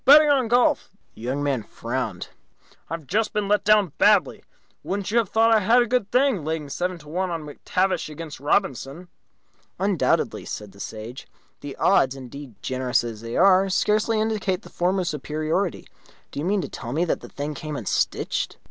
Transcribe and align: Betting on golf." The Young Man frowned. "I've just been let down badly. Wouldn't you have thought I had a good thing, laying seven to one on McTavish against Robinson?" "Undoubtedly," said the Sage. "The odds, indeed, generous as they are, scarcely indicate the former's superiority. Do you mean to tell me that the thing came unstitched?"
Betting 0.03 0.31
on 0.31 0.47
golf." 0.47 0.89
The 1.13 1.21
Young 1.21 1.43
Man 1.43 1.61
frowned. 1.61 2.29
"I've 2.89 3.05
just 3.05 3.33
been 3.33 3.47
let 3.47 3.63
down 3.63 3.93
badly. 3.99 4.43
Wouldn't 4.81 5.11
you 5.11 5.19
have 5.19 5.29
thought 5.29 5.53
I 5.53 5.59
had 5.59 5.83
a 5.83 5.85
good 5.85 6.09
thing, 6.11 6.43
laying 6.43 6.69
seven 6.69 6.97
to 6.97 7.07
one 7.07 7.29
on 7.29 7.43
McTavish 7.43 8.09
against 8.09 8.39
Robinson?" 8.39 9.09
"Undoubtedly," 9.77 10.43
said 10.43 10.71
the 10.71 10.79
Sage. 10.79 11.27
"The 11.59 11.75
odds, 11.75 12.15
indeed, 12.15 12.55
generous 12.63 13.03
as 13.03 13.21
they 13.21 13.37
are, 13.37 13.69
scarcely 13.69 14.19
indicate 14.19 14.63
the 14.63 14.69
former's 14.71 15.09
superiority. 15.09 15.87
Do 16.31 16.39
you 16.39 16.45
mean 16.45 16.61
to 16.61 16.67
tell 16.67 16.93
me 16.93 17.05
that 17.05 17.19
the 17.19 17.29
thing 17.29 17.53
came 17.53 17.75
unstitched?" 17.75 18.57